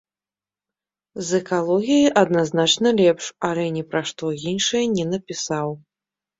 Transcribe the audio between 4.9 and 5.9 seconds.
не напісаў.